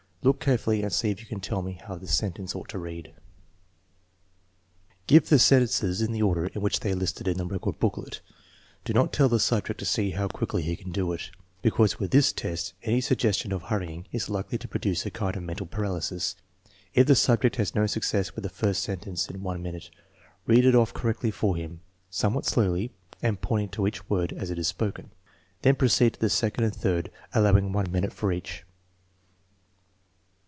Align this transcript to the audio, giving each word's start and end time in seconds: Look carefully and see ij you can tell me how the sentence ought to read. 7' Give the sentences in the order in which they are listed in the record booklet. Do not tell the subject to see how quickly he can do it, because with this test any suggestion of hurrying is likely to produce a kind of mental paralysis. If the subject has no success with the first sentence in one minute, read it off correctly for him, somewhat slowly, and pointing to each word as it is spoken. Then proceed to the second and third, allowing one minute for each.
Look 0.23 0.39
carefully 0.39 0.83
and 0.83 0.93
see 0.93 1.09
ij 1.15 1.19
you 1.19 1.25
can 1.25 1.39
tell 1.39 1.63
me 1.63 1.79
how 1.87 1.95
the 1.95 2.05
sentence 2.07 2.53
ought 2.53 2.69
to 2.69 2.77
read. 2.77 3.05
7' 3.05 3.21
Give 5.07 5.27
the 5.27 5.39
sentences 5.39 5.99
in 5.99 6.11
the 6.11 6.21
order 6.21 6.45
in 6.45 6.61
which 6.61 6.81
they 6.81 6.91
are 6.91 6.95
listed 6.95 7.27
in 7.27 7.39
the 7.39 7.45
record 7.47 7.79
booklet. 7.79 8.21
Do 8.85 8.93
not 8.93 9.11
tell 9.13 9.27
the 9.27 9.39
subject 9.39 9.79
to 9.79 9.85
see 9.85 10.11
how 10.11 10.27
quickly 10.27 10.61
he 10.61 10.75
can 10.75 10.91
do 10.91 11.11
it, 11.11 11.31
because 11.63 11.97
with 11.97 12.11
this 12.11 12.31
test 12.31 12.73
any 12.83 13.01
suggestion 13.01 13.51
of 13.51 13.63
hurrying 13.63 14.05
is 14.11 14.29
likely 14.29 14.59
to 14.59 14.67
produce 14.67 15.07
a 15.07 15.09
kind 15.09 15.35
of 15.35 15.41
mental 15.41 15.65
paralysis. 15.65 16.35
If 16.93 17.07
the 17.07 17.15
subject 17.15 17.55
has 17.55 17.73
no 17.73 17.87
success 17.87 18.35
with 18.35 18.43
the 18.43 18.49
first 18.51 18.83
sentence 18.83 19.27
in 19.27 19.41
one 19.41 19.63
minute, 19.63 19.89
read 20.45 20.65
it 20.65 20.75
off 20.75 20.93
correctly 20.93 21.31
for 21.31 21.55
him, 21.55 21.81
somewhat 22.11 22.45
slowly, 22.45 22.91
and 23.23 23.41
pointing 23.41 23.69
to 23.69 23.87
each 23.87 24.07
word 24.07 24.33
as 24.33 24.51
it 24.51 24.59
is 24.59 24.67
spoken. 24.67 25.09
Then 25.63 25.73
proceed 25.75 26.13
to 26.13 26.19
the 26.19 26.29
second 26.29 26.65
and 26.65 26.75
third, 26.75 27.09
allowing 27.33 27.73
one 27.73 27.91
minute 27.91 28.13
for 28.13 28.31
each. 28.31 28.65